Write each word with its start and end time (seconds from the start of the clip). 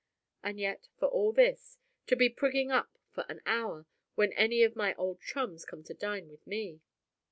And 0.41 0.59
yet 0.59 0.87
for 0.97 1.07
all 1.09 1.31
this, 1.31 1.77
to 2.07 2.15
be 2.15 2.27
prigging 2.27 2.71
up 2.71 2.97
for 3.11 3.23
an 3.29 3.39
hour, 3.45 3.85
when 4.15 4.33
any 4.33 4.63
of 4.63 4.75
my 4.75 4.95
old 4.95 5.21
chums 5.21 5.63
come 5.63 5.83
to 5.83 5.93
dine 5.93 6.27
with 6.27 6.47
me! 6.47 6.81